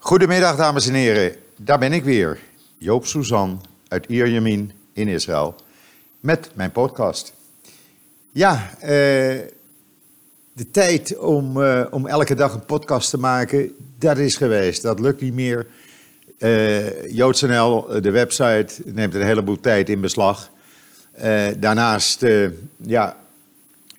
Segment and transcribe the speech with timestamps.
[0.00, 1.34] Goedemiddag, dames en heren.
[1.56, 2.38] Daar ben ik weer.
[2.76, 5.54] Joop Suzan uit Ierjemien in Israël.
[6.20, 7.32] Met mijn podcast.
[8.30, 8.88] Ja, eh,
[10.52, 14.82] de tijd om, eh, om elke dag een podcast te maken, dat is geweest.
[14.82, 15.66] Dat lukt niet meer.
[16.38, 20.50] Uh, JoodsNL, de website, neemt een heleboel tijd in beslag.
[21.58, 22.26] Daarnaast
[22.76, 23.16] ja,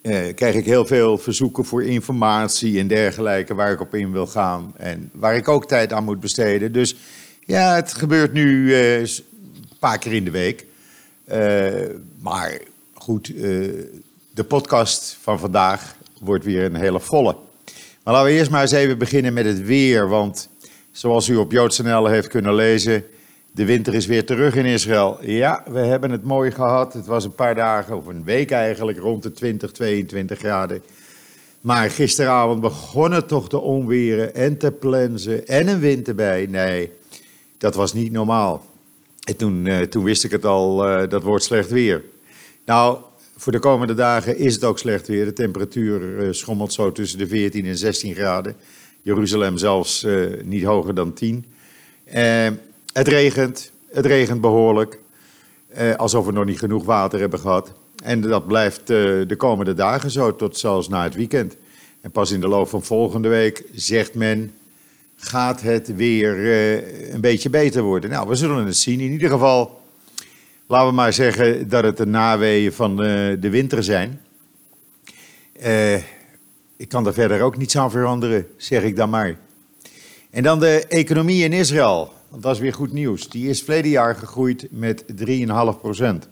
[0.02, 4.28] uh, krijg ik heel veel verzoeken voor informatie en dergelijke waar ik op in wil
[4.28, 4.74] gaan.
[4.78, 6.72] En waar ik ook tijd aan moet besteden.
[6.72, 6.96] Dus
[7.46, 9.08] ja, het gebeurt nu uh, een
[9.80, 10.66] paar keer in de week.
[11.32, 11.36] Uh,
[12.22, 12.62] maar
[12.94, 13.26] goed,
[14.34, 17.36] de podcast van vandaag wordt weer een hele volle.
[18.04, 20.08] Maar laten we eerst maar eens even beginnen met het weer.
[20.08, 20.50] Want
[20.92, 23.04] zoals u op JoodsNL heeft kunnen lezen
[23.60, 25.18] de winter is weer terug in Israël.
[25.22, 26.94] Ja, we hebben het mooi gehad.
[26.94, 30.82] Het was een paar dagen, of een week eigenlijk, rond de 20, 22 graden.
[31.62, 36.48] Maar gisteravond begonnen toch te onweren en te plensen en een wind erbij.
[36.50, 36.92] Nee,
[37.58, 38.66] dat was niet normaal.
[39.24, 42.04] En toen, uh, toen wist ik het al, uh, dat wordt slecht weer.
[42.66, 42.98] Nou,
[43.38, 45.26] voor de komende dagen is het ook slecht weer.
[45.26, 48.56] De temperatuur uh, schommelt zo tussen de 14 en 16 graden.
[49.02, 50.06] Jeruzalem zelfs
[50.44, 51.46] niet hoger dan 10.
[52.94, 55.00] Het regent, het regent behoorlijk.
[55.68, 57.74] Eh, alsof we nog niet genoeg water hebben gehad.
[58.04, 58.88] En dat blijft eh,
[59.28, 61.56] de komende dagen zo, tot zelfs na het weekend.
[62.02, 64.54] En pas in de loop van volgende week, zegt men,
[65.16, 68.10] gaat het weer uh, een beetje beter worden.
[68.10, 69.00] Nou, we zullen het zien.
[69.00, 69.82] In ieder geval,
[70.68, 74.22] laten we maar zeggen dat het de naweeën van de winter zijn.
[76.78, 79.38] ik kan daar verder ook niets aan veranderen, zeg ik dan maar.
[80.30, 82.14] En dan de economie in Israël.
[82.30, 83.30] Want dat is weer goed nieuws.
[83.30, 85.26] Die is verleden jaar gegroeid met 3,5
[85.82, 86.28] procent.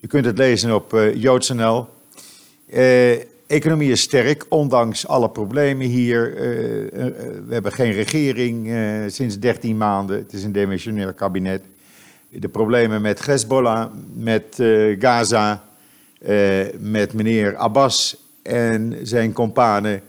[0.00, 1.88] Je kunt het lezen op uh, JoodsNL.
[2.66, 3.12] Uh,
[3.46, 6.30] economie is sterk, ondanks alle problemen hier.
[6.30, 6.38] Uh,
[7.46, 8.70] we hebben geen regering
[9.12, 10.18] sinds 13 maanden.
[10.18, 11.62] Het is een demissionair kabinet.
[12.28, 14.62] De problemen met Hezbollah, met
[14.98, 15.64] Gaza,
[16.78, 20.02] met meneer Abbas en zijn kompanen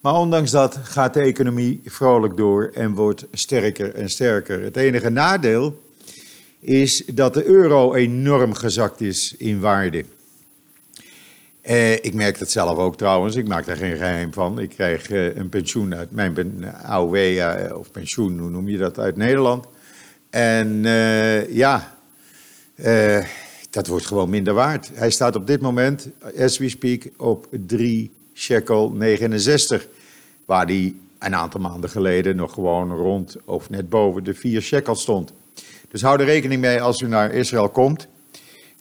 [0.00, 4.62] maar ondanks dat gaat de economie vrolijk door en wordt sterker en sterker.
[4.62, 5.82] Het enige nadeel
[6.60, 10.04] is dat de euro enorm gezakt is in waarde.
[11.60, 14.58] Eh, ik merk dat zelf ook trouwens, ik maak daar geen geheim van.
[14.58, 18.98] Ik krijg eh, een pensioen uit mijn AOW, uh, of pensioen, hoe noem je dat,
[18.98, 19.66] uit Nederland.
[20.30, 21.96] En eh, ja,
[22.74, 23.24] eh,
[23.70, 24.90] dat wordt gewoon minder waard.
[24.94, 29.88] Hij staat op dit moment, as we speak, op 3 shekel 69.
[30.44, 34.94] Waar die een aantal maanden geleden nog gewoon rond of net boven de 4 shekel
[34.94, 35.32] stond.
[35.90, 38.06] Dus hou er rekening mee als u naar Israël komt.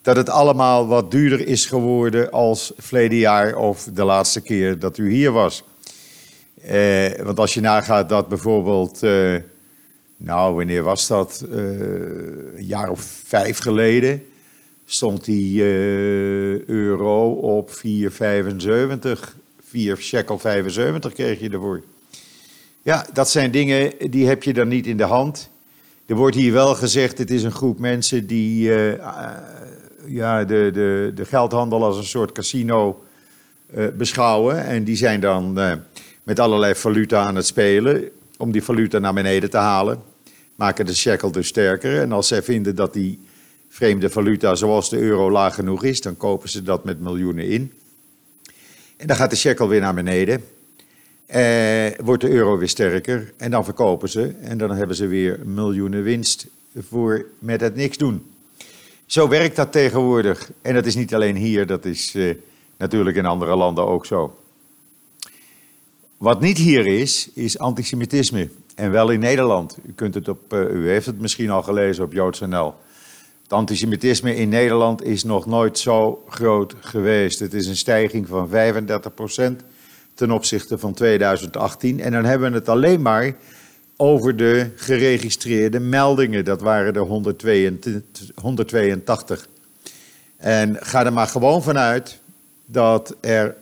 [0.02, 4.98] Dat het allemaal wat duurder is geworden als verleden jaar of de laatste keer dat
[4.98, 5.64] u hier was.
[6.62, 9.36] Eh, want als je nagaat dat bijvoorbeeld, eh,
[10.18, 11.46] nou wanneer was dat?
[11.52, 11.58] Uh,
[12.56, 14.24] een jaar of vijf geleden
[14.86, 15.62] stond die
[16.66, 19.36] euro op 4,75
[19.70, 21.82] 4 shekel 75 kreeg je ervoor.
[22.82, 25.50] Ja, dat zijn dingen die heb je dan niet in de hand.
[26.06, 29.30] Er wordt hier wel gezegd, het is een groep mensen die uh, uh,
[30.06, 33.04] ja, de, de, de geldhandel als een soort casino
[33.76, 34.66] uh, beschouwen.
[34.66, 35.60] En die zijn dan
[36.24, 40.02] met allerlei valuta aan het spelen om die valuta naar beneden te halen.
[40.56, 42.02] Maken de shekel dus sterker.
[42.02, 43.20] En als zij vinden dat die
[43.70, 47.74] vreemde valuta zoals de euro laag genoeg is, dan kopen ze dat met miljoenen in.
[49.00, 50.44] En dan gaat de shekel weer naar beneden.
[51.26, 53.34] Eh, wordt de euro weer sterker.
[53.38, 54.34] En dan verkopen ze.
[54.42, 56.48] En dan hebben ze weer miljoenen winst
[56.90, 58.26] voor met het niks doen.
[59.06, 60.52] Zo werkt dat tegenwoordig.
[60.62, 62.36] En dat is niet alleen hier, dat is eh,
[62.78, 64.38] natuurlijk in andere landen ook zo.
[66.18, 68.50] Wat niet hier is, is antisemitisme.
[68.76, 69.78] En wel in Nederland.
[69.86, 72.74] U, kunt het op, uh, u heeft het misschien al gelezen op JoodsNL.
[73.50, 77.40] Het antisemitisme in Nederland is nog nooit zo groot geweest.
[77.40, 78.52] Het is een stijging van 35%
[80.14, 82.00] ten opzichte van 2018.
[82.00, 83.36] En dan hebben we het alleen maar
[83.96, 86.46] over de geregistreerde meldingen.
[86.46, 87.02] Dat waren er
[88.42, 89.48] 182.
[90.38, 92.20] En ga er maar gewoon vanuit
[92.66, 93.56] dat er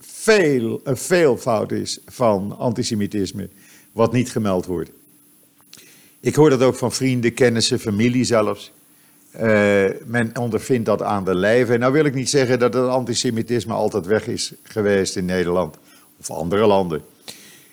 [0.00, 3.48] veel, een veelvoud is van antisemitisme
[3.92, 4.90] wat niet gemeld wordt.
[6.20, 8.72] Ik hoor dat ook van vrienden, kennissen, familie zelfs.
[9.34, 9.40] Uh,
[10.04, 11.78] men ondervindt dat aan de lijve.
[11.78, 15.76] Nou wil ik niet zeggen dat het antisemitisme altijd weg is geweest in Nederland
[16.18, 17.02] of andere landen.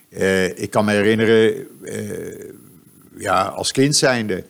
[0.09, 2.51] Uh, ik kan me herinneren, uh,
[3.18, 4.44] ja, als kind zijnde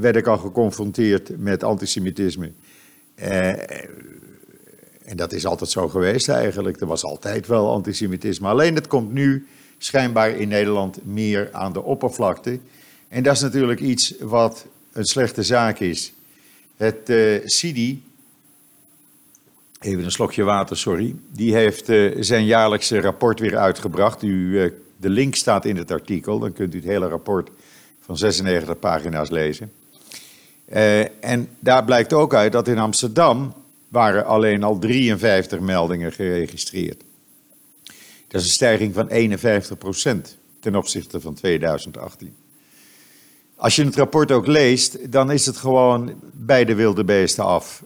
[0.00, 2.50] werd ik al geconfronteerd met antisemitisme.
[3.14, 3.88] en
[5.16, 6.80] dat is altijd zo geweest eigenlijk.
[6.80, 8.48] Er was altijd wel antisemitisme.
[8.48, 9.46] Alleen het komt nu
[9.78, 12.58] schijnbaar in Nederland meer aan de oppervlakte.
[13.08, 16.13] En dat is natuurlijk iets wat een slechte zaak is.
[16.84, 18.02] Het uh, CIDI,
[19.80, 24.22] even een slokje water, sorry, die heeft uh, zijn jaarlijkse rapport weer uitgebracht.
[24.22, 27.50] U, uh, de link staat in het artikel, dan kunt u het hele rapport
[28.00, 29.72] van 96 pagina's lezen.
[31.20, 33.54] en daar blijkt ook uit dat in Amsterdam
[33.88, 37.02] waren alleen al 53 meldingen geregistreerd.
[38.28, 42.34] Dat is een stijging van 51% ten opzichte van 2018.
[43.56, 47.82] Als je het rapport ook leest, dan is het gewoon bij de wilde beesten af.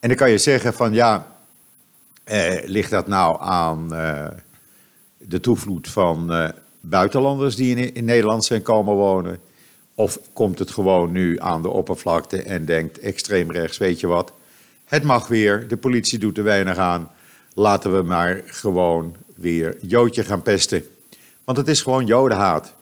[0.00, 1.26] En dan kan je zeggen van ja,
[2.24, 4.26] eh, ligt dat nou aan eh,
[5.18, 6.48] de toevloed van eh,
[6.80, 9.38] buitenlanders die in, in Nederland zijn komen wonen?
[9.94, 14.32] Of komt het gewoon nu aan de oppervlakte en denkt extreem rechts, weet je wat,
[14.84, 17.10] het mag weer, de politie doet er weinig aan,
[17.54, 20.84] laten we maar gewoon weer Joodje gaan pesten.
[21.44, 22.74] Want het is gewoon jodenhaat.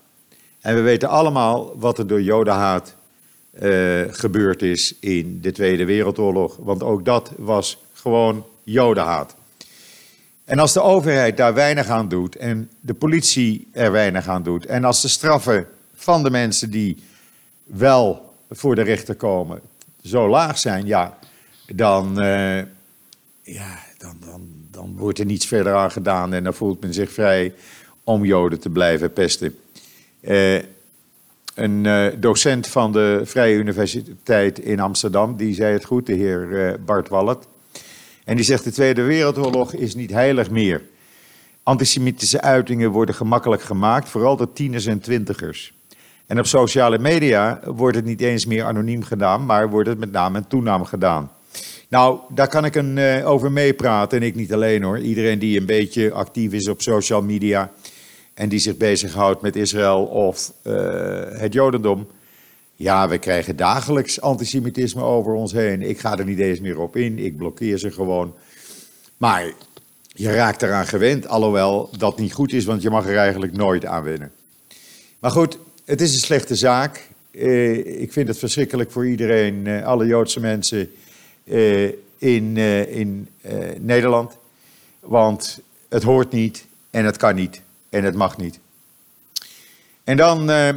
[0.60, 2.94] En we weten allemaal wat er door jodenhaat
[3.62, 6.56] uh, gebeurd is in de Tweede Wereldoorlog.
[6.56, 9.36] Want ook dat was gewoon jodenhaat.
[10.44, 14.66] En als de overheid daar weinig aan doet en de politie er weinig aan doet...
[14.66, 17.02] en als de straffen van de mensen die
[17.64, 19.60] wel voor de rechter komen
[20.02, 20.86] zo laag zijn...
[20.86, 21.18] ja,
[21.66, 22.58] dan, uh,
[23.42, 26.32] ja, dan, dan, dan wordt er niets verder aan gedaan...
[26.32, 27.54] en dan voelt men zich vrij
[28.04, 29.58] om joden te blijven pesten.
[30.20, 30.54] Uh,
[31.54, 36.48] een uh, docent van de Vrije Universiteit in Amsterdam, die zei het goed, de heer
[36.50, 37.46] uh, Bart Wallet.
[38.24, 40.82] En die zegt: De Tweede Wereldoorlog is niet heilig meer.
[41.62, 45.72] Antisemitische uitingen worden gemakkelijk gemaakt, vooral door tieners en twintigers.
[46.26, 50.12] En op sociale media wordt het niet eens meer anoniem gedaan, maar wordt het met
[50.12, 51.30] naam en toenaam gedaan.
[51.88, 54.98] Nou, daar kan ik een, over meepraten en ik niet alleen hoor.
[54.98, 57.72] Iedereen die een beetje actief is op social media
[58.38, 60.72] en die zich bezighoudt met Israël of uh,
[61.30, 62.06] het Jodendom.
[62.76, 65.82] Ja, we krijgen dagelijks antisemitisme over ons heen.
[65.82, 68.34] Ik ga er niet eens meer op in, ik blokkeer ze gewoon.
[69.16, 69.52] Maar
[70.06, 73.84] je raakt eraan gewend, alhoewel dat niet goed is, want je mag er eigenlijk nooit
[73.84, 74.32] aan wennen.
[75.18, 77.08] Maar goed, het is een slechte zaak.
[77.30, 80.90] Uh, ik vind het verschrikkelijk voor iedereen, uh, alle Joodse mensen
[82.18, 82.56] in,
[82.88, 83.28] in
[83.78, 84.36] Nederland.
[85.00, 88.60] Want het hoort niet en het kan niet en het mag niet.
[90.04, 90.68] En dan, uh,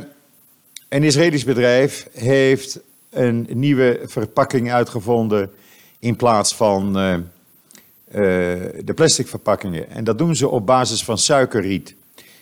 [0.89, 2.79] een Israëlisch bedrijf heeft
[3.09, 5.51] een nieuwe verpakking uitgevonden
[5.99, 7.23] in plaats van uh, uh,
[8.83, 9.89] de plastic verpakkingen.
[9.89, 11.95] En dat doen ze op basis van suikerriet.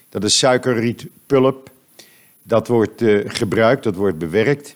[0.10, 1.70] Dat is suikerrietpulp.
[2.44, 4.76] Dat wordt gebruikt, dat wordt bewerkt.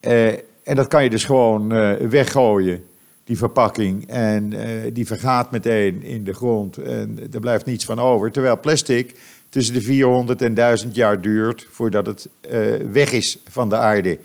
[0.00, 1.68] en dat kan je dus gewoon
[2.08, 2.84] weggooien
[3.30, 4.08] die verpakking.
[4.08, 4.60] En uh,
[4.92, 8.32] die vergaat meteen in de grond en er blijft niets van over.
[8.32, 9.14] Terwijl plastic
[9.48, 14.18] tussen de 400 en 1000 jaar duurt voordat het uh, weg is van de aarde.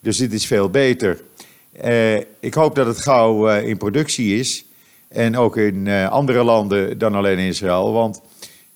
[0.00, 1.20] Dus dit is veel beter.
[1.84, 4.64] Uh, ik hoop dat het gauw in productie is.
[5.08, 7.92] En ook in andere landen dan alleen Israël.
[7.92, 8.20] Want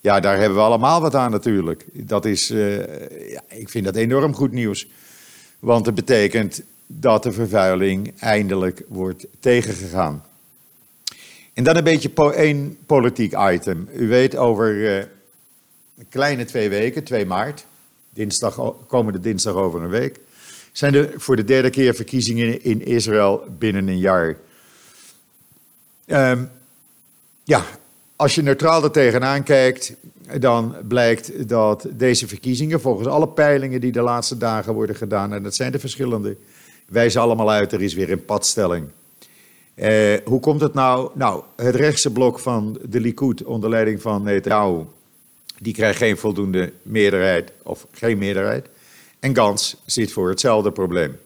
[0.01, 1.85] ja, daar hebben we allemaal wat aan natuurlijk.
[1.93, 2.47] Dat is,
[3.27, 4.87] ja, ik vind dat enorm goed nieuws.
[5.59, 6.63] Want het betekent
[6.99, 10.23] dat de vervuiling eindelijk wordt tegengegaan.
[11.53, 13.89] En dan een beetje po één politiek item.
[13.95, 14.97] U weet over uh,
[15.97, 17.65] een kleine twee weken, 2 maart,
[18.09, 20.19] dinsdag, komende dinsdag over een week,
[20.71, 24.37] zijn er voor de derde keer verkiezingen in Israël binnen een jaar.
[26.05, 26.49] Um,
[27.43, 27.65] ja,
[28.15, 29.93] als je neutraal er tegenaan kijkt,
[30.39, 35.43] dan blijkt dat deze verkiezingen, volgens alle peilingen die de laatste dagen worden gedaan, en
[35.43, 36.37] dat zijn de verschillende,
[36.85, 38.87] wijzen allemaal uit, er is weer een padstelling.
[39.75, 41.11] Uh, hoe komt het nou?
[41.13, 44.83] Nou, het rechtse blok van de Likud onder leiding van Netanyahu,
[45.59, 48.67] die krijgt geen voldoende meerderheid, of geen meerderheid.
[49.19, 51.17] En Gans zit voor hetzelfde probleem.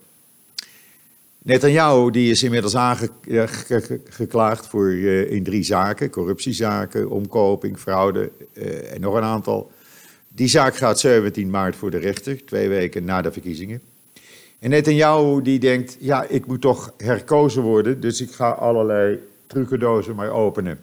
[1.37, 9.01] Netanyahu die is inmiddels aangeklaagd voor, uh, in drie zaken: corruptiezaken, omkoping, fraude uh, en
[9.01, 9.71] nog een aantal.
[10.27, 13.81] Die zaak gaat 17 maart voor de rechter, twee weken na de verkiezingen.
[14.59, 20.15] En Netanyahu die denkt, ja, ik moet toch herkozen worden, dus ik ga allerlei trucendozen
[20.15, 20.79] maar openen.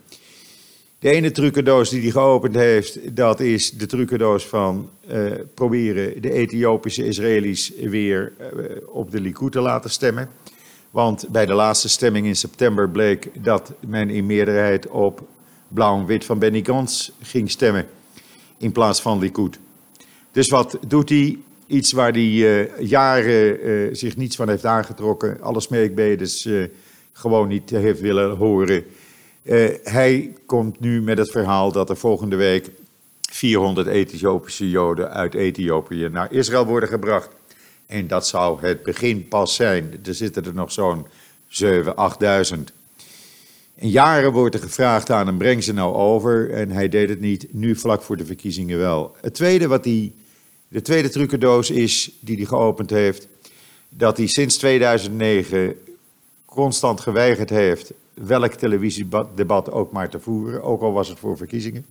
[0.99, 6.33] De ene trucendoos die hij geopend heeft, dat is de trucendoos van uh, proberen de
[6.33, 10.28] Ethiopische Israëli's weer uh, op de Likud te laten stemmen.
[10.90, 15.23] Want bij de laatste stemming in september bleek dat men in meerderheid op
[15.69, 17.87] blauw en wit van Benny Gantz ging stemmen
[18.59, 19.59] in plaats van Likud.
[20.33, 21.38] Dus wat doet hij?
[21.66, 25.40] Iets waar hij uh, jaren uh, zich niets van heeft aangetrokken.
[25.40, 26.66] Alle smeekbedes uh,
[27.12, 28.85] gewoon niet heeft willen horen.
[29.83, 32.71] hij komt nu met het verhaal dat er volgende week
[33.30, 37.28] 400 Ethiopische Joden uit Ethiopië naar Israël worden gebracht.
[37.87, 40.00] En dat zou het begin pas zijn.
[40.04, 41.06] Er zitten er nog zo'n
[41.62, 41.68] 7.000,
[42.54, 42.59] 8.000.
[43.75, 46.50] En jaren wordt er gevraagd aan hem, breng ze nou over.
[46.50, 49.16] En hij deed het niet, nu vlak voor de verkiezingen wel.
[49.21, 50.12] Het tweede wat hij,
[50.75, 53.28] de tweede trucendoos is die hij geopend heeft,
[53.88, 55.76] dat hij sinds 2009
[56.45, 61.87] constant geweigerd heeft welk televisiedebat ook maar te voeren, ook al was het voor verkiezingen.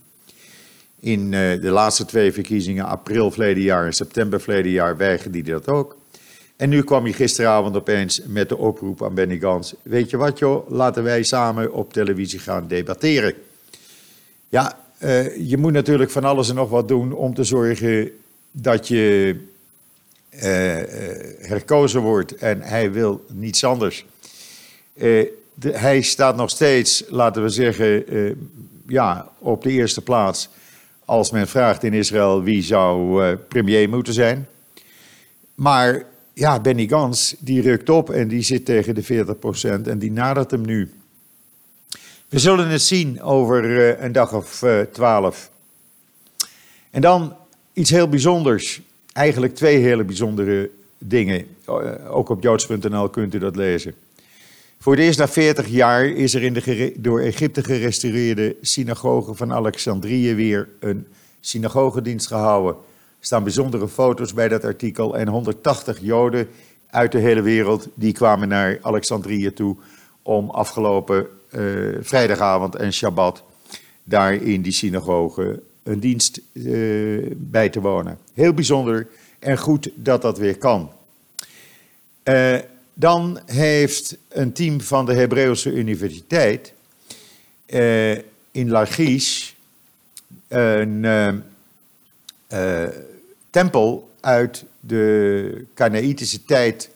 [1.00, 5.52] In eh, de laatste twee verkiezingen, april verleden jaar en september verleden jaar, weigerde hij
[5.52, 5.98] dat ook.
[6.56, 9.74] En nu kwam hij gisteravond opeens met de oproep aan Benny Gans.
[9.82, 13.34] Weet je wat joh, laten wij samen op televisie gaan debatteren.
[14.50, 18.12] Ja, uh, je moet natuurlijk van alles en nog wat doen om te zorgen
[18.56, 19.36] dat je
[20.30, 20.42] uh,
[21.48, 22.36] herkozen wordt.
[22.36, 24.06] En hij wil niets anders.
[24.94, 28.06] De, hij staat nog steeds, laten we zeggen,
[28.88, 30.50] ja, op de eerste plaats.
[31.06, 34.48] Als men vraagt in Israël wie zou premier moeten zijn.
[35.56, 39.26] Maar ja, Benny Gans, die rukt op en die zit tegen de
[39.84, 40.92] 40% en die nadert hem nu.
[42.30, 43.66] We zullen het zien over
[44.04, 45.52] een dag of twaalf.
[46.92, 47.36] En dan
[47.74, 48.82] iets heel bijzonders.
[49.14, 51.46] Eigenlijk twee hele bijzondere dingen.
[51.70, 53.94] Uh, ook op joods.nl kunt u dat lezen.
[54.80, 59.54] Voor het eerst na 40 jaar is er in de door Egypte gerestaureerde synagoge van
[59.54, 61.08] Alexandrië weer een
[61.40, 62.74] synagogedienst gehouden.
[63.20, 65.18] Er staan bijzondere foto's bij dat artikel.
[65.18, 66.48] En 180 Joden
[66.90, 69.76] uit de hele wereld die kwamen naar Alexandrië toe
[70.22, 73.44] om afgelopen uh, vrijdagavond en Shabbat
[74.04, 78.18] daar in die synagoge een dienst uh, bij te wonen.
[78.34, 79.08] Heel bijzonder
[79.40, 80.92] en goed dat dat weer kan.
[82.24, 82.58] Uh,
[82.94, 86.74] dan heeft een team van de Hebreeuwse Universiteit
[88.52, 89.52] in Lachish
[90.48, 91.44] een
[93.50, 96.90] tempel uit de Kanaïtische tijd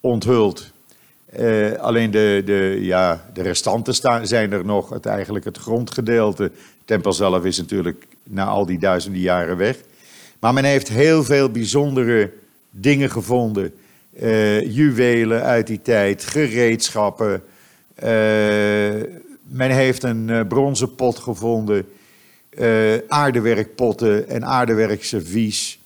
[0.00, 0.72] onthuld.
[1.36, 6.42] Uh, alleen de, de, ja, de restanten staan, zijn er nog, het, eigenlijk het grondgedeelte.
[6.42, 9.76] De tempel zelf is natuurlijk na al die duizenden jaren weg.
[10.38, 12.30] Maar men heeft heel veel bijzondere
[12.70, 13.74] dingen gevonden.
[14.20, 17.32] Uh, juwelen uit die tijd, gereedschappen.
[17.32, 18.04] Uh,
[19.42, 21.86] men heeft een bronzen pot gevonden
[23.08, 25.80] aardewerkpotten en aardewerkservies.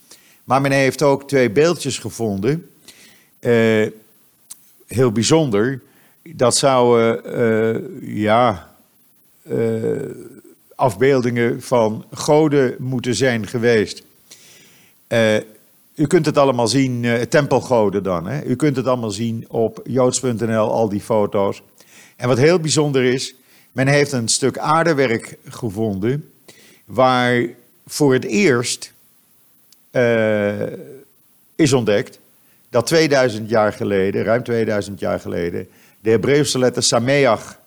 [0.45, 2.71] Maar men heeft ook twee beeldjes gevonden.
[4.93, 5.81] Heel bijzonder.
[6.23, 8.71] Dat zouden uh, ja,
[10.75, 14.03] afbeeldingen van goden moeten zijn geweest.
[15.95, 18.27] u kunt het allemaal zien, tempelgoden dan.
[18.27, 18.45] Hè?
[18.45, 21.63] U kunt het allemaal zien op joods.nl, al die foto's.
[22.17, 23.35] En wat heel bijzonder is,
[23.73, 26.31] men heeft een stuk aardewerk gevonden
[26.85, 27.47] waar
[27.87, 28.93] voor het eerst
[31.55, 32.21] is ontdekt
[32.73, 35.69] dat 2000 jaar geleden, ruim 2000 jaar geleden,
[36.01, 37.59] de Hebreeuwse letter Sameach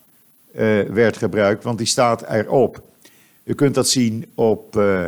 [0.55, 2.83] uh, werd gebruikt, want die staat erop.
[3.43, 5.05] U kunt dat zien op, uh,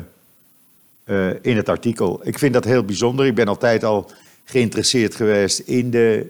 [1.41, 2.21] in het artikel.
[2.23, 3.25] Ik vind dat heel bijzonder.
[3.25, 4.11] Ik ben altijd al
[4.43, 6.25] geïnteresseerd geweest in de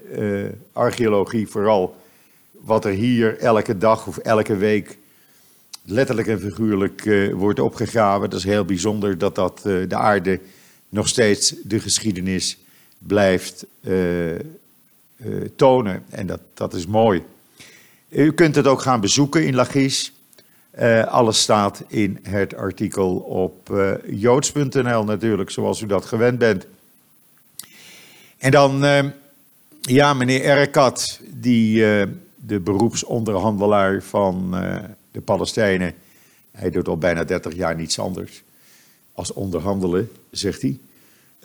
[0.72, 1.96] archeologie, vooral
[2.52, 4.98] wat er hier elke dag of elke week
[5.84, 8.30] letterlijk en figuurlijk wordt opgegraven.
[8.30, 10.40] Dat is heel bijzonder dat dat de aarde
[10.88, 12.58] nog steeds de geschiedenis
[12.98, 14.38] blijft uh,
[15.56, 16.04] tonen.
[16.08, 17.22] En dat, dat is mooi.
[18.08, 20.12] U kunt het ook gaan bezoeken in Lachis.
[21.08, 23.72] alles staat in het artikel op
[24.06, 26.66] joods.nl natuurlijk, zoals u dat gewend bent.
[28.38, 28.84] En dan,
[29.80, 31.80] ja, meneer Erkat, die
[32.34, 34.50] de beroepsonderhandelaar van
[35.10, 35.94] de Palestijnen.
[36.50, 38.42] Hij doet al bijna 30 jaar niets anders
[39.12, 40.78] als onderhandelen, zegt hij.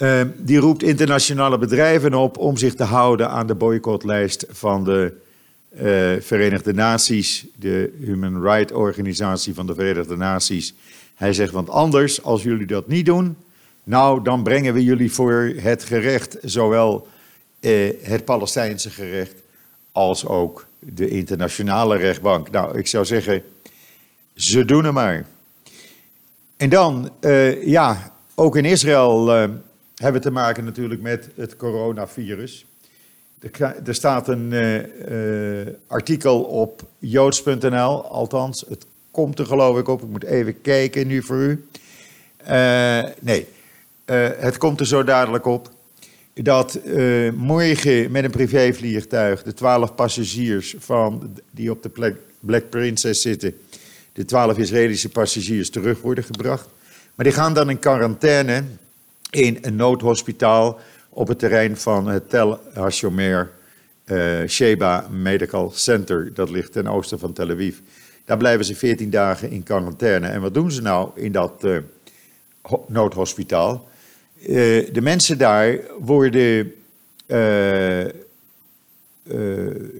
[0.03, 5.13] Uh, die roept internationale bedrijven op om zich te houden aan de boycottlijst van de
[5.73, 5.81] uh,
[6.21, 10.73] Verenigde Naties, de Human Rights Organisatie van de Verenigde Naties.
[11.15, 13.37] Hij zegt, want anders, als jullie dat niet doen,
[13.83, 17.07] nou, dan brengen we jullie voor het gerecht, zowel
[17.59, 19.35] uh, het Palestijnse gerecht
[19.91, 22.51] als ook de internationale rechtbank.
[22.51, 23.43] Nou, ik zou zeggen,
[24.35, 25.25] ze doen het maar.
[26.57, 29.49] En dan, uh, ja, ook in Israël
[30.03, 32.65] hebben te maken natuurlijk met het coronavirus.
[33.83, 40.01] Er, staat een uh, artikel op joods.nl, althans, het komt er geloof ik op.
[40.01, 41.65] Ik moet even kijken nu voor u.
[43.19, 43.47] nee,
[44.39, 45.71] het komt er zo dadelijk op
[46.33, 46.79] dat
[47.35, 53.55] morgen met een privévliegtuig de twaalf passagiers van, die op de Black Princess zitten
[54.13, 56.67] de twaalf Israëlische passagiers terug worden gebracht.
[57.15, 58.63] Maar die gaan dan in quarantaine
[59.35, 63.51] in een noodhospitaal op het terrein van het Tel Hashomer
[64.05, 66.33] uh, Sheba Medical Center.
[66.33, 67.77] Dat ligt ten oosten van Tel Aviv.
[68.25, 70.27] Daar blijven ze 14 dagen in quarantaine.
[70.27, 71.77] En wat doen ze nou in dat uh,
[72.87, 73.87] noodhospitaal?
[74.39, 74.47] Uh,
[74.93, 76.73] de mensen daar worden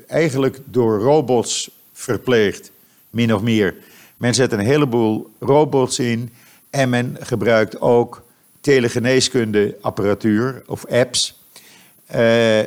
[0.08, 2.72] eigenlijk door robots verpleegd,
[3.10, 3.76] min of meer.
[4.18, 6.30] Men zet een heleboel robots in
[6.70, 8.23] en men gebruikt ook
[8.64, 11.42] telegeneeskunde apparatuur of apps,
[12.06, 12.60] eh,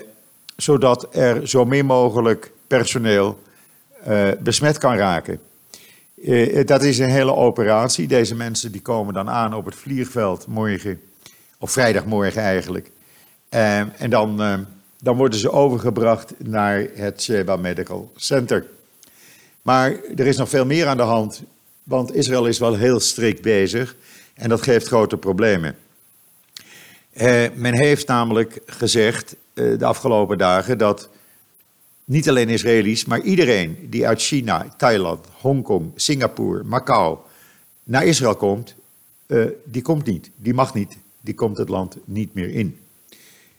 [0.56, 3.42] zodat er zo min mogelijk personeel
[4.04, 5.40] eh, besmet kan raken.
[6.24, 8.06] Eh, dat is een hele operatie.
[8.06, 11.00] Deze mensen die komen dan aan op het vliegveld morgen,
[11.58, 12.90] of vrijdagmorgen eigenlijk.
[13.48, 14.58] Eh, en dan, eh,
[15.00, 18.66] dan worden ze overgebracht naar het Sheba Medical Center.
[19.62, 21.42] Maar er is nog veel meer aan de hand,
[21.82, 23.96] want Israël is wel heel strikt bezig
[24.34, 25.76] en dat geeft grote problemen.
[27.16, 31.08] Eh, men heeft namelijk gezegd eh, de afgelopen dagen dat
[32.04, 37.18] niet alleen Israëli's, maar iedereen die uit China, Thailand, Hongkong, Singapore, Macau
[37.84, 38.74] naar Israël komt,
[39.26, 42.78] eh, die komt niet, die mag niet, die komt het land niet meer in.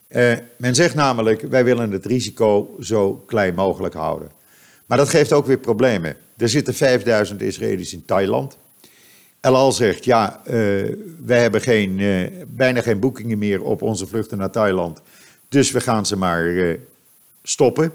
[0.08, 4.32] Eh, men zegt namelijk, wij willen het risico zo klein mogelijk houden.
[4.86, 6.18] Maar dat geeft ook weer problemen.
[6.38, 8.58] Er zitten 5000 Israëli's in Thailand.
[9.40, 10.54] El Al zegt, ja, uh,
[11.26, 15.02] wij hebben geen, uh, bijna geen boekingen meer op onze vluchten naar Thailand.
[15.50, 16.78] Dus we gaan ze maar uh,
[17.44, 17.92] stoppen.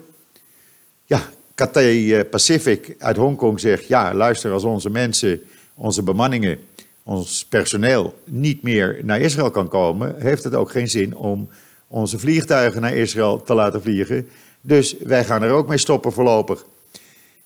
[1.04, 1.22] Ja,
[1.54, 5.40] Cathay Pacific uit Hongkong zegt, ja, luister, als onze mensen,
[5.74, 6.58] onze bemanningen,
[7.02, 11.48] ons personeel niet meer naar Israël kan komen, heeft het ook geen zin om
[11.88, 14.28] onze vliegtuigen naar Israël te laten vliegen.
[14.60, 16.64] Dus wij gaan er ook mee stoppen voorlopig.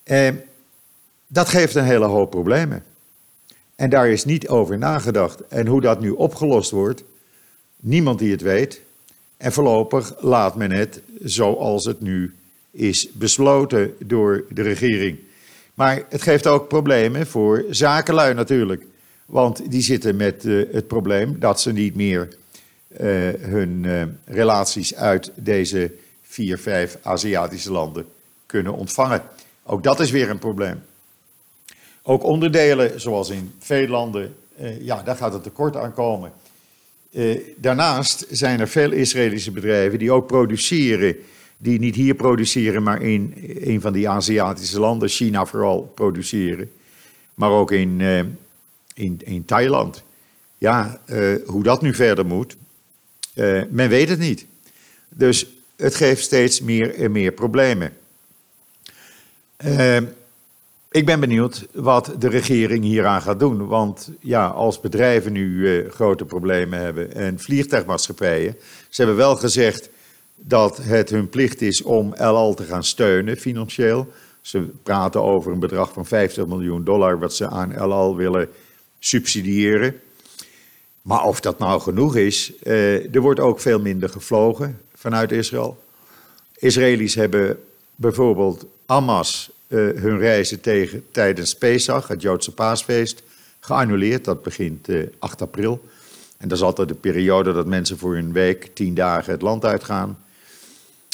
[0.03, 0.29] Eh,
[1.27, 2.83] dat geeft een hele hoop problemen.
[3.77, 5.47] En daar is niet over nagedacht.
[5.49, 7.05] En hoe dat nu opgelost wordt,
[7.77, 8.81] niemand die het weet.
[9.37, 12.35] En voorlopig laat men het zoals het nu
[12.71, 15.19] is besloten door de regering.
[15.75, 18.85] Maar het geeft ook problemen voor zakenlui natuurlijk.
[19.27, 22.99] Want die zitten met uh, het probleem dat ze niet meer uh,
[23.41, 28.07] hun uh, relaties uit deze vier, vijf Aziatische landen
[28.47, 29.23] kunnen ontvangen.
[29.63, 30.83] Ook dat is weer een probleem.
[32.09, 36.33] Ook onderdelen, zoals in veel landen, eh, ja, daar gaat het tekort aan komen.
[37.13, 41.17] Eh, daarnaast zijn er veel Israëlische bedrijven die ook produceren,
[41.57, 46.73] die niet hier produceren, maar in een van die Aziatische landen, China vooral, produceren.
[47.35, 48.19] Maar ook in, uh,
[48.95, 50.03] in, in Thailand.
[50.59, 51.01] Ja,
[51.47, 52.57] hoe dat nu verder moet,
[53.71, 54.47] men weet het niet.
[55.09, 57.97] Dus het geeft steeds meer en meer problemen.
[59.65, 59.99] Uh,
[60.97, 63.67] ik ben benieuwd wat de regering hieraan gaat doen.
[63.67, 68.57] Want ja, als bedrijven nu uh, grote problemen hebben en vliegtuigmaatschappijen.
[68.89, 69.91] Ze hebben wel gezegd
[70.35, 74.13] dat het hun plicht is om El Al te gaan steunen financieel.
[74.41, 78.49] Ze praten over een bedrag van 50 miljoen dollar wat ze aan El Al willen
[78.99, 80.01] subsidiëren.
[81.03, 85.83] Maar of dat nou genoeg is, uh, er wordt ook veel minder gevlogen vanuit Israël.
[86.55, 87.59] Israëli's hebben
[87.95, 93.23] bijvoorbeeld Hamas uh, hun reizen tegen, tijdens Pesach, het Joodse paasfeest,
[93.61, 94.25] geannuleerd.
[94.25, 95.85] Dat begint uh, 8 april.
[96.37, 99.65] En dat is altijd de periode dat mensen voor een week, tien dagen het land
[99.65, 100.19] uitgaan.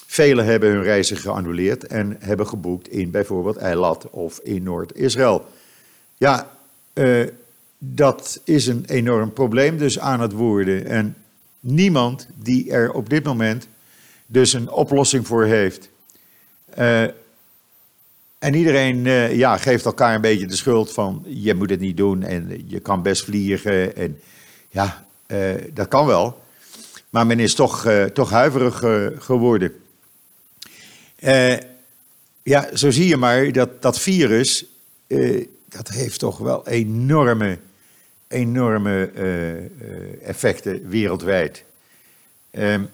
[0.07, 5.47] Velen hebben hun reizen geannuleerd en hebben geboekt in bijvoorbeeld Eilat of in Noord-Israël.
[6.17, 6.51] Ja,
[6.95, 7.27] uh,
[7.79, 10.87] dat is een enorm probleem dus aan het worden.
[10.87, 11.17] En
[11.61, 13.67] niemand die er op dit moment
[14.27, 15.89] dus een oplossing voor heeft.
[16.79, 17.05] Uh,
[18.43, 21.97] en iedereen uh, ja, geeft elkaar een beetje de schuld van je moet het niet
[21.97, 23.97] doen en je kan best vliegen.
[23.97, 24.21] En
[24.69, 26.43] ja, uh, dat kan wel.
[27.11, 28.79] Maar men is toch, uh, toch huiverig
[29.19, 29.73] geworden.
[32.43, 34.65] ja, zo zie je maar dat dat virus,
[35.69, 37.59] dat heeft toch wel enorme,
[38.29, 39.11] enorme
[40.23, 41.65] effecten wereldwijd.
[42.51, 42.85] Ehm,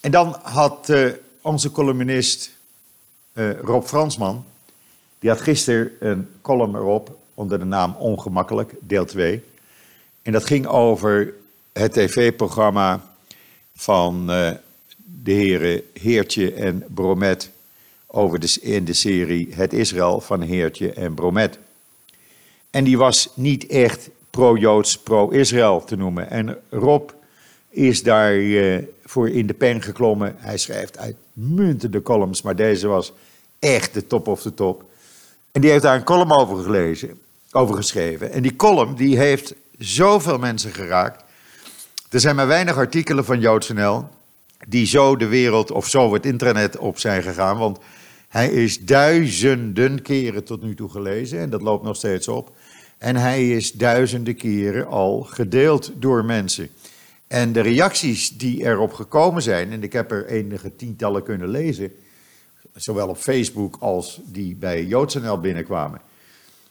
[0.00, 0.92] en dan had
[1.40, 2.50] onze columnist
[3.62, 4.44] Rob Fransman
[5.20, 9.42] die had gisteren een column erop onder de naam Ongemakkelijk, deel 2.
[10.22, 11.34] En dat ging over
[11.72, 13.04] het tv-programma
[13.74, 14.50] van uh,
[15.22, 17.50] de heren Heertje en Bromet
[18.06, 21.58] over de, in de serie Het Israël van Heertje en Bromet.
[22.70, 26.30] En die was niet echt pro-Joods, pro-Israël te noemen.
[26.30, 27.10] En Rob
[27.68, 30.34] is daar uh, voor in de pen geklommen.
[30.38, 33.12] Hij schrijft uitmuntende columns, maar deze was
[33.58, 34.89] echt de top of de top.
[35.52, 37.18] En die heeft daar een column over gelezen,
[37.50, 38.32] over geschreven.
[38.32, 41.24] En die column die heeft zoveel mensen geraakt.
[42.10, 44.08] Er zijn maar weinig artikelen van JoodsNL
[44.68, 47.58] die zo de wereld of zo het internet op zijn gegaan.
[47.58, 47.78] Want
[48.28, 52.56] hij is duizenden keren tot nu toe gelezen en dat loopt nog steeds op.
[52.98, 56.68] En hij is duizenden keren al gedeeld door mensen.
[57.26, 61.92] En de reacties die erop gekomen zijn, en ik heb er enige tientallen kunnen lezen,
[62.82, 66.00] zowel op Facebook als die bij JoodsNL binnenkwamen.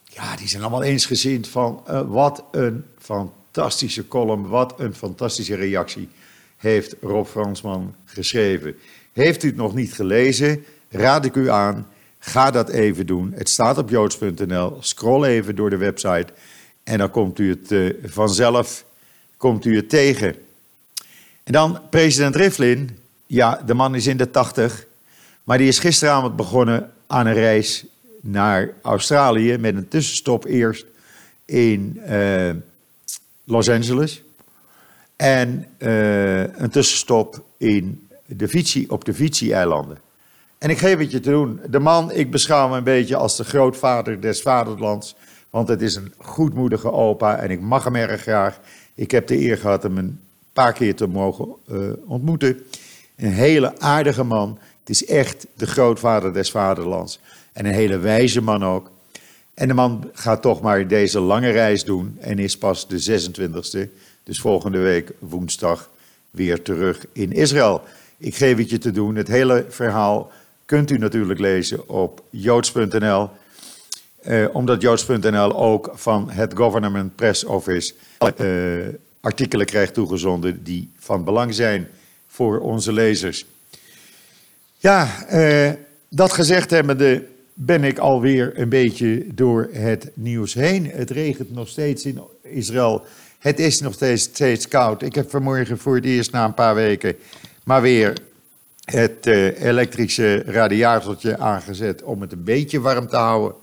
[0.04, 6.10] Ja, die zijn allemaal eensgezind van uh, wat een fantastische column, wat een fantastische reactie
[6.58, 8.76] heeft Rob Fransman geschreven.
[9.14, 11.88] Heeft u het nog niet gelezen, raad ik u aan,
[12.20, 13.34] ga dat even doen.
[13.36, 16.34] Het staat op joods.nl, scroll even door de website
[16.84, 18.86] en dan komt u het uh, vanzelf
[19.38, 20.36] komt u het tegen.
[21.44, 24.88] En dan president Rivlin, ja, de man is in de tachtig,
[25.50, 27.86] maar die is gisteravond begonnen aan een reis
[28.22, 30.86] naar Australië met een tussenstop eerst
[31.46, 32.50] in uh,
[33.44, 34.24] Los Angeles
[35.16, 39.98] en uh, een tussenstop in de Fiji, op de Fiji-eilanden.
[40.58, 41.62] En ik geef het je te doen.
[41.70, 45.16] De man, ik beschouw hem een beetje als de grootvader des vaderlands.
[45.50, 48.60] Want het is een goedmoedige opa en ik mag hem erg graag.
[48.96, 50.20] Ik heb de eer gehad hem een
[50.54, 52.60] paar keer te mogen uh, ontmoeten.
[53.16, 54.60] Een hele aardige man.
[54.90, 57.20] Is echt de grootvader des vaderlands.
[57.54, 58.92] En een hele wijze man ook.
[59.54, 63.22] En de man gaat toch maar deze lange reis doen en is pas de
[63.88, 63.90] 26e,
[64.24, 65.90] dus volgende week woensdag,
[66.32, 67.82] weer terug in Israël.
[68.18, 69.16] Ik geef het je te doen.
[69.16, 70.32] Het hele verhaal
[70.66, 73.30] kunt u natuurlijk lezen op joods.nl.
[74.22, 78.48] Eh, omdat joods.nl ook van het Government Press Office eh,
[79.22, 81.88] artikelen krijgt toegezonden die van belang zijn
[82.28, 83.46] voor onze lezers.
[84.82, 85.72] Ja, eh,
[86.10, 90.90] dat gezegd hebbende ben ik alweer een beetje door het nieuws heen.
[90.92, 93.06] Het regent nog steeds in Israël.
[93.40, 95.02] Het is nog steeds, steeds koud.
[95.02, 97.16] Ik heb vanmorgen voor het eerst na een paar weken
[97.70, 98.18] maar weer
[98.84, 103.58] het uh, elektrische radiatortje aangezet om het een beetje warm te houden.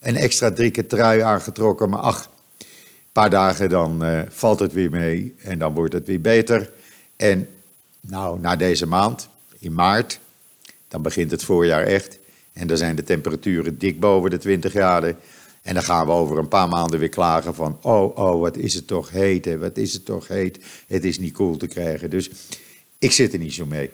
[0.00, 2.66] Een extra dikke trui aangetrokken, maar ach, een
[3.12, 6.70] paar dagen dan uh, valt het weer mee en dan wordt het weer beter.
[7.16, 7.48] En
[8.00, 9.28] nou, na deze maand,
[9.58, 10.20] in maart,
[10.88, 12.18] dan begint het voorjaar echt.
[12.52, 15.16] En dan zijn de temperaturen dik boven de 20 graden.
[15.62, 18.74] En dan gaan we over een paar maanden weer klagen van, oh, oh, wat is
[18.74, 20.58] het toch heet, wat is het toch heet.
[20.86, 22.10] Het is niet cool te krijgen.
[22.10, 22.30] Dus
[22.98, 23.90] ik zit er niet zo mee.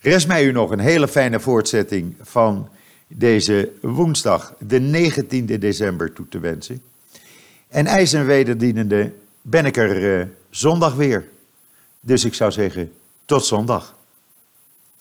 [0.00, 2.68] Rest mij u nog een hele fijne voortzetting van
[3.06, 6.82] deze woensdag, de 19e december, toe te wensen.
[7.68, 11.28] En ijs en wederdienende ben ik er uh, zondag weer.
[12.00, 12.92] Dus ik zou zeggen,
[13.24, 13.98] tot zondag.